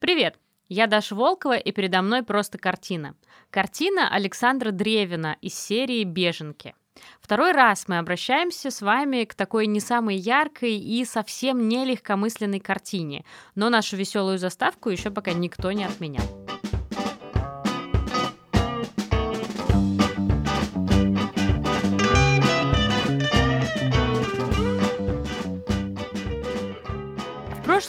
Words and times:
Привет! 0.00 0.38
Я 0.70 0.86
Даша 0.86 1.14
Волкова, 1.14 1.58
и 1.58 1.72
передо 1.72 2.00
мной 2.00 2.22
просто 2.22 2.56
картина. 2.56 3.14
Картина 3.50 4.08
Александра 4.08 4.70
Древина 4.70 5.36
из 5.42 5.54
серии 5.54 6.04
«Беженки». 6.04 6.74
Второй 7.20 7.52
раз 7.52 7.86
мы 7.86 7.98
обращаемся 7.98 8.70
с 8.70 8.80
вами 8.80 9.24
к 9.24 9.34
такой 9.34 9.66
не 9.66 9.78
самой 9.78 10.16
яркой 10.16 10.78
и 10.78 11.04
совсем 11.04 11.68
не 11.68 11.84
легкомысленной 11.84 12.60
картине, 12.60 13.26
но 13.54 13.68
нашу 13.68 13.96
веселую 13.96 14.38
заставку 14.38 14.88
еще 14.88 15.10
пока 15.10 15.34
никто 15.34 15.70
не 15.70 15.84
отменял. 15.84 16.39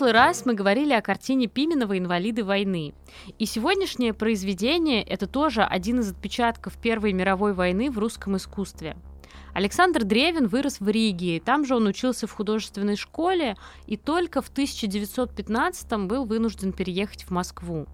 Прошлый 0.01 0.19
раз 0.19 0.47
мы 0.47 0.55
говорили 0.55 0.93
о 0.93 1.01
картине 1.03 1.45
Пименова 1.45 1.95
«Инвалиды 1.95 2.43
войны». 2.43 2.95
И 3.37 3.45
сегодняшнее 3.45 4.15
произведение– 4.15 5.03
это 5.07 5.27
тоже 5.27 5.61
один 5.61 5.99
из 5.99 6.09
отпечатков 6.09 6.75
Первой 6.81 7.13
мировой 7.13 7.53
войны 7.53 7.91
в 7.91 7.99
русском 7.99 8.35
искусстве. 8.35 8.97
Александр 9.53 10.03
Древин 10.03 10.47
вырос 10.47 10.79
в 10.79 10.89
Риге, 10.89 11.39
там 11.39 11.65
же 11.65 11.75
он 11.75 11.85
учился 11.85 12.25
в 12.25 12.31
художественной 12.31 12.95
школе 12.95 13.57
и 13.85 13.95
только 13.95 14.41
в 14.41 14.49
1915 14.49 15.91
был 16.07 16.25
вынужден 16.25 16.73
переехать 16.73 17.25
в 17.25 17.29
Москву. 17.29 17.85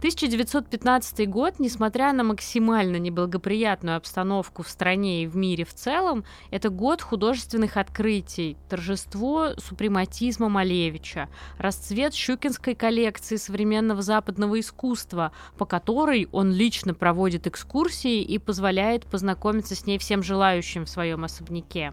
1915 0.00 1.28
год, 1.28 1.58
несмотря 1.58 2.14
на 2.14 2.24
максимально 2.24 2.96
неблагоприятную 2.96 3.98
обстановку 3.98 4.62
в 4.62 4.68
стране 4.70 5.24
и 5.24 5.26
в 5.26 5.36
мире 5.36 5.66
в 5.66 5.74
целом, 5.74 6.24
это 6.50 6.70
год 6.70 7.02
художественных 7.02 7.76
открытий, 7.76 8.56
торжество 8.70 9.48
супрематизма 9.58 10.48
Малевича, 10.48 11.28
расцвет 11.58 12.14
щукинской 12.14 12.74
коллекции 12.74 13.36
современного 13.36 14.00
западного 14.00 14.58
искусства, 14.58 15.32
по 15.58 15.66
которой 15.66 16.30
он 16.32 16.50
лично 16.50 16.94
проводит 16.94 17.46
экскурсии 17.46 18.22
и 18.22 18.38
позволяет 18.38 19.04
познакомиться 19.04 19.74
с 19.74 19.84
ней 19.84 19.98
всем 19.98 20.22
желающим 20.22 20.86
в 20.86 20.88
своем 20.88 21.24
особняке. 21.24 21.92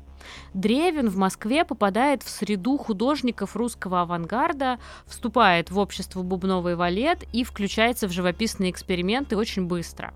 Древин 0.54 1.10
в 1.10 1.18
Москве 1.18 1.66
попадает 1.66 2.24
в 2.24 2.30
среду 2.30 2.78
художников 2.78 3.56
русского 3.56 4.02
авангарда, 4.02 4.80
вступает 5.06 5.72
в 5.72 5.78
общество 5.78 6.24
Бубновый 6.24 6.76
валет 6.76 7.24
и 7.34 7.44
включается 7.98 8.08
в 8.08 8.12
живописные 8.12 8.72
эксперименты 8.72 9.36
очень 9.36 9.66
быстро. 9.66 10.14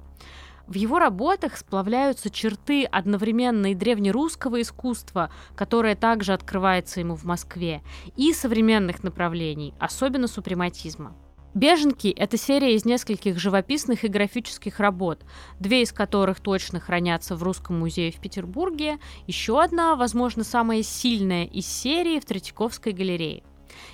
В 0.68 0.76
его 0.76 1.00
работах 1.00 1.58
сплавляются 1.58 2.30
черты 2.30 2.86
одновременно 2.86 3.72
и 3.72 3.76
древнерусского 3.76 4.62
искусства, 4.62 5.32
которое 5.56 5.96
также 5.96 6.34
открывается 6.34 7.00
ему 7.00 7.16
в 7.16 7.24
Москве, 7.24 7.82
и 8.16 8.34
современных 8.34 9.04
направлений, 9.04 9.74
особенно 9.80 10.28
супрематизма. 10.28 11.14
«Беженки»— 11.54 12.08
это 12.18 12.38
серия 12.38 12.76
из 12.76 12.86
нескольких 12.86 13.38
живописных 13.38 14.06
и 14.06 14.08
графических 14.08 14.80
работ, 14.80 15.26
две 15.60 15.82
из 15.82 15.92
которых 15.92 16.40
точно 16.40 16.80
хранятся 16.80 17.36
в 17.36 17.44
Русском 17.44 17.78
музее 17.80 18.12
в 18.12 18.22
Петербурге, 18.22 19.00
еще 19.28 19.62
одна, 19.62 19.96
возможно, 19.96 20.46
самая 20.46 20.84
сильная 20.84 21.46
из 21.46 21.66
серии 21.66 22.20
в 22.20 22.26
Третьяковской 22.26 22.94
галерее. 22.94 23.44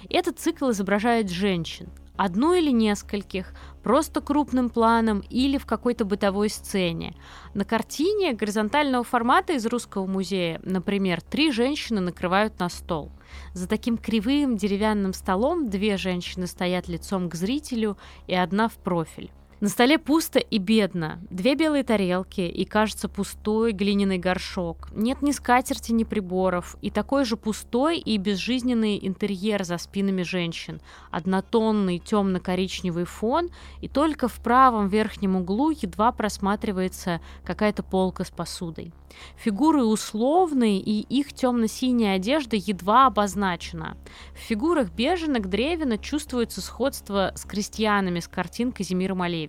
Этот 0.10 0.38
цикл 0.40 0.70
изображает 0.70 1.32
женщин, 1.32 1.90
одну 2.18 2.54
или 2.54 2.72
нескольких, 2.72 3.54
просто 3.84 4.22
крупным 4.22 4.70
планом 4.70 5.24
или 5.30 5.58
в 5.58 5.66
какой-то 5.66 6.04
бытовой 6.04 6.50
сцене. 6.50 7.16
На 7.54 7.64
картине 7.64 8.34
горизонтального 8.34 9.04
формата 9.04 9.54
из 9.54 9.66
Русского 9.66 10.06
музея, 10.06 10.60
например, 10.64 11.22
три 11.22 11.52
женщины 11.52 12.02
накрывают 12.02 12.60
на 12.60 12.70
стол. 12.70 13.12
За 13.54 13.68
таким 13.68 13.98
кривым 13.98 14.58
деревянным 14.58 15.14
столом 15.14 15.70
две 15.70 15.98
женщины 15.98 16.48
стоят 16.48 16.88
лицом 16.88 17.30
к 17.30 17.36
зрителю 17.36 17.98
и 18.28 18.34
одна 18.34 18.68
в 18.68 18.76
профиль. 18.76 19.32
На 19.60 19.70
столе 19.70 19.98
пусто 19.98 20.38
и 20.38 20.60
бедно. 20.60 21.20
Две 21.32 21.56
белые 21.56 21.84
тарелки 21.84 22.42
и, 22.42 22.64
кажется, 22.64 23.10
пустой 23.10 23.72
глиняный 23.72 24.20
горшок. 24.20 24.90
Нет 24.92 25.24
ни 25.24 25.32
скатерти, 25.32 25.92
ни 25.94 26.04
приборов. 26.04 26.78
И 26.84 26.92
такой 26.92 27.26
же 27.26 27.38
пустой 27.38 27.98
и 27.98 28.18
безжизненный 28.18 29.00
интерьер 29.02 29.64
за 29.64 29.80
спинами 29.80 30.22
женщин. 30.22 30.80
Однотонный 31.10 31.98
темно-коричневый 31.98 33.06
фон, 33.06 33.50
и 33.82 33.88
только 33.88 34.28
в 34.28 34.40
правом 34.42 34.90
верхнем 34.90 35.38
углу 35.38 35.72
едва 35.72 36.12
просматривается 36.12 37.20
какая-то 37.44 37.82
полка 37.82 38.26
с 38.26 38.30
посудой. 38.30 38.94
Фигуры 39.38 39.84
условные, 39.84 40.80
и 40.80 41.02
их 41.02 41.34
темно-синяя 41.34 42.18
одежда 42.18 42.56
едва 42.56 43.08
обозначена. 43.08 43.98
В 44.36 44.38
фигурах 44.38 44.92
беженок 44.92 45.50
Древина 45.50 45.98
чувствуется 45.98 46.62
сходство 46.62 47.32
с 47.36 47.44
крестьянами 47.46 48.20
с 48.20 48.28
картин 48.28 48.72
Казимира 48.72 49.16
Малевича. 49.16 49.47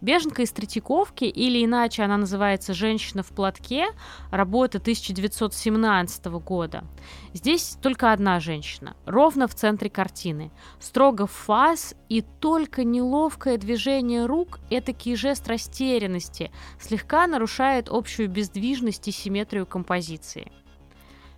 Беженка 0.00 0.42
из 0.42 0.52
Третьяковки, 0.52 1.24
или 1.24 1.64
иначе 1.64 2.02
она 2.02 2.16
называется 2.16 2.74
«Женщина 2.74 3.22
в 3.22 3.28
платке», 3.28 3.86
работа 4.30 4.78
1917 4.78 6.26
года. 6.26 6.84
Здесь 7.32 7.76
только 7.82 8.12
одна 8.12 8.40
женщина, 8.40 8.96
ровно 9.06 9.48
в 9.48 9.54
центре 9.54 9.90
картины. 9.90 10.50
Строго 10.80 11.26
в 11.26 11.32
фаз 11.32 11.94
и 12.08 12.22
только 12.22 12.84
неловкое 12.84 13.58
движение 13.58 14.26
рук, 14.26 14.60
этакий 14.70 15.16
жест 15.16 15.48
растерянности, 15.48 16.50
слегка 16.80 17.26
нарушает 17.26 17.88
общую 17.88 18.28
бездвижность 18.28 19.08
и 19.08 19.12
симметрию 19.12 19.66
композиции. 19.66 20.52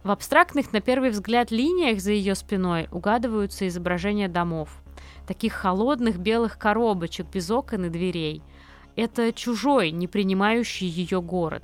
В 0.04 0.10
абстрактных, 0.10 0.72
на 0.72 0.80
первый 0.80 1.10
взгляд, 1.10 1.50
линиях 1.50 2.00
за 2.00 2.12
ее 2.12 2.34
спиной 2.34 2.88
угадываются 2.90 3.66
изображения 3.66 4.28
домов– 4.28 4.82
таких 5.28 5.52
холодных 5.52 6.18
белых 6.18 6.58
коробочек 6.58 7.26
без 7.32 7.50
окон 7.50 7.84
и 7.84 7.88
дверей. 7.90 8.42
Это 8.96 9.32
чужой, 9.32 9.90
не 9.90 10.08
принимающий 10.08 10.88
ее 10.88 11.20
город. 11.20 11.62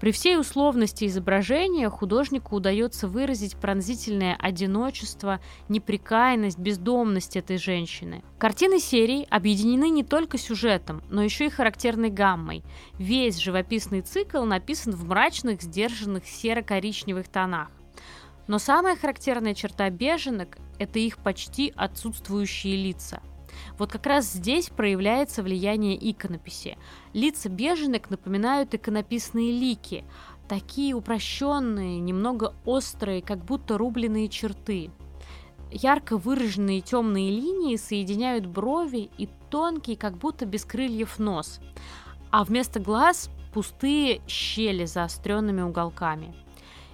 При 0.00 0.12
всей 0.12 0.38
условности 0.38 1.06
изображения 1.06 1.88
художнику 1.88 2.56
удается 2.56 3.08
выразить 3.08 3.56
пронзительное 3.56 4.36
одиночество, 4.38 5.40
неприкаянность, 5.70 6.58
бездомность 6.58 7.36
этой 7.36 7.56
женщины. 7.56 8.22
Картины 8.38 8.78
серии 8.78 9.26
объединены 9.30 9.88
не 9.88 10.04
только 10.04 10.36
сюжетом, 10.36 11.02
но 11.08 11.22
еще 11.22 11.46
и 11.46 11.50
характерной 11.50 12.10
гаммой. 12.10 12.62
Весь 12.98 13.38
живописный 13.38 14.02
цикл 14.02 14.42
написан 14.44 14.92
в 14.92 15.06
мрачных, 15.06 15.62
сдержанных 15.62 16.26
серо-коричневых 16.26 17.28
тонах. 17.28 17.68
Но 18.46 18.58
самая 18.58 18.96
характерная 18.96 19.54
черта 19.54 19.90
беженок– 19.90 20.58
это 20.78 20.98
их 20.98 21.18
почти 21.18 21.72
отсутствующие 21.76 22.76
лица. 22.76 23.20
Вот 23.78 23.90
как 23.90 24.06
раз 24.06 24.32
здесь 24.32 24.68
проявляется 24.68 25.42
влияние 25.42 25.98
иконописи. 26.10 26.78
Лица 27.12 27.48
беженок 27.48 28.10
напоминают 28.10 28.74
иконописные 28.74 29.50
лики, 29.50 30.04
такие 30.48 30.94
упрощенные, 30.94 31.98
немного 31.98 32.54
острые, 32.64 33.22
как 33.22 33.44
будто 33.44 33.78
рубленые 33.78 34.28
черты. 34.28 34.90
Ярко 35.72 36.16
выраженные 36.16 36.80
темные 36.80 37.30
линии 37.30 37.76
соединяют 37.76 38.46
брови 38.46 39.10
и 39.18 39.28
тонкий, 39.50 39.96
как 39.96 40.16
будто 40.16 40.46
без 40.46 40.64
крыльев 40.64 41.18
нос, 41.18 41.60
а 42.30 42.44
вместо 42.44 42.78
глаз 42.78 43.30
пустые 43.52 44.20
щели 44.28 44.84
заостренными 44.84 45.62
уголками– 45.62 46.34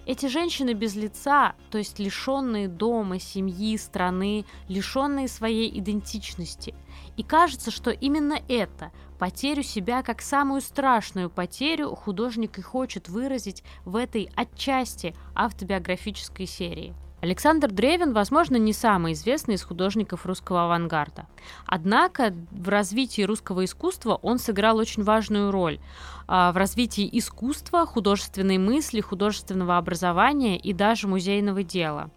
эти 0.06 0.26
женщины 0.26 0.72
без 0.72 0.96
лица, 0.96 1.54
то 1.70 1.78
есть 1.78 1.98
лишенные 1.98 2.68
дома, 2.68 3.18
семьи, 3.20 3.76
страны, 3.76 4.44
лишенные 4.68 5.28
своей 5.28 5.78
идентичности. 5.78 6.74
И 7.16 7.22
кажется, 7.22 7.70
что 7.70 7.90
именно 7.90 8.38
это, 8.48 8.90
потерю 9.18 9.62
себя 9.62 10.02
как 10.02 10.20
самую 10.20 10.60
страшную 10.60 11.30
потерю, 11.30 11.94
художник 11.94 12.58
и 12.58 12.62
хочет 12.62 13.08
выразить 13.08 13.62
в 13.84 13.96
этой 13.96 14.30
отчасти 14.34 15.14
автобиографической 15.34 16.46
серии. 16.46 16.94
Александр 17.22 17.71
Древин, 17.71 18.12
возможно, 18.12 18.56
не 18.56 18.72
самый 18.72 19.12
известный 19.12 19.55
из 19.55 19.62
художников 19.62 20.27
русского 20.27 20.65
авангарда. 20.65 21.28
Однако 21.67 22.35
в 22.50 22.69
развитии 22.69 23.23
русского 23.23 23.64
искусства 23.64 24.19
он 24.23 24.41
сыграл 24.41 24.79
очень 24.79 25.05
важную 25.05 25.52
роль. 25.52 25.79
А, 26.26 26.50
в 26.50 26.56
развитии 26.56 27.08
искусства, 27.12 27.87
художественной 27.87 28.58
мысли, 28.58 29.00
художественного 29.00 29.79
образования 29.79 30.58
и 30.58 30.73
даже 30.73 31.06
музейного 31.06 31.62
дела. 31.62 32.11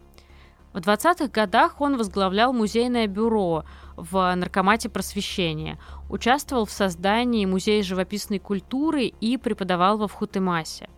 В 0.73 0.79
20-х 0.79 1.27
годах 1.27 1.81
он 1.81 1.97
возглавлял 1.97 2.51
музейное 2.51 3.05
бюро 3.05 3.63
в 3.95 4.33
Наркомате 4.35 4.89
просвещения, 4.89 5.77
участвовал 6.09 6.65
в 6.65 6.71
создании 6.71 7.45
Музея 7.45 7.83
живописной 7.83 8.39
культуры 8.39 9.05
и 9.05 9.37
преподавал 9.37 9.99
во 9.99 10.07
Вхутымасе. 10.07 10.89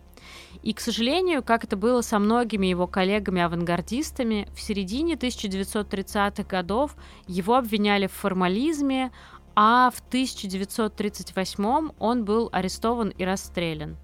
И, 0.62 0.72
к 0.72 0.80
сожалению, 0.80 1.42
как 1.42 1.64
это 1.64 1.76
было 1.76 2.00
со 2.00 2.18
многими 2.18 2.66
его 2.66 2.86
коллегами-авангардистами, 2.86 4.48
в 4.54 4.60
середине 4.60 5.14
1930-х 5.14 6.42
годов 6.44 6.96
его 7.26 7.54
обвиняли 7.54 8.06
в 8.06 8.12
формализме, 8.12 9.12
а 9.54 9.90
в 9.90 10.00
1938 10.08 11.90
он 11.98 12.24
был 12.24 12.48
арестован 12.52 13.08
и 13.10 13.24
расстрелян. 13.24 13.96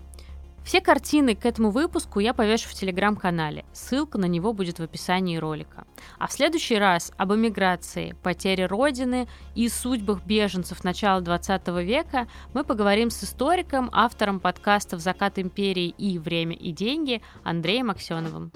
Все 0.64 0.80
картины 0.80 1.34
к 1.34 1.44
этому 1.44 1.70
выпуску 1.70 2.20
я 2.20 2.32
повешу 2.32 2.70
в 2.70 2.74
телеграм-канале. 2.74 3.66
Ссылка 3.74 4.16
на 4.16 4.24
него 4.24 4.54
будет 4.54 4.78
в 4.78 4.82
описании 4.82 5.36
ролика. 5.36 5.86
А 6.18 6.26
в 6.26 6.32
следующий 6.32 6.78
раз 6.78 7.12
об 7.18 7.34
эмиграции, 7.34 8.16
потере 8.22 8.64
родины 8.64 9.28
и 9.54 9.68
судьбах 9.68 10.24
беженцев 10.24 10.82
начала 10.82 11.20
20 11.20 11.68
века 11.84 12.28
мы 12.54 12.64
поговорим 12.64 13.10
с 13.10 13.22
историком, 13.24 13.90
автором 13.92 14.40
подкастов 14.40 15.00
«Закат 15.00 15.38
империи» 15.38 15.94
и 15.98 16.18
«Время 16.18 16.56
и 16.56 16.72
деньги» 16.72 17.20
Андреем 17.44 17.90
Аксеновым. 17.90 18.50